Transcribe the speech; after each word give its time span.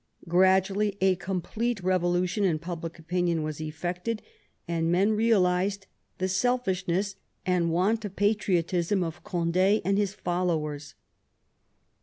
Gradually 0.27 0.97
a 0.99 1.15
complete 1.15 1.83
revolution 1.83 2.43
in 2.43 2.57
public 2.57 2.97
opinion 2.97 3.43
was 3.43 3.61
effected, 3.61 4.23
and 4.67 4.91
men 4.91 5.11
realised 5.11 5.85
the 6.17 6.27
selfishness 6.27 7.17
and 7.45 7.69
want 7.71 8.03
of 8.03 8.15
patriotism 8.15 9.03
of 9.03 9.23
Cond^ 9.23 9.79
and 9.85 9.99
his 9.99 10.15
followers. 10.15 10.95